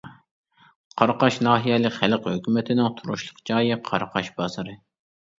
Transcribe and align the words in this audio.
قاراقاش 1.01 1.35
ناھىيەلىك 1.47 1.93
خەلق 1.97 2.25
ھۆكۈمىتىنىڭ 2.31 2.87
تۇرۇشلۇق 3.01 3.43
جايى 3.51 3.77
قاراقاش 3.91 4.33
بازىرى. 4.41 4.75